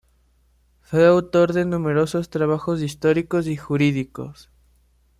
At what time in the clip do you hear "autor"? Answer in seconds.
1.05-1.53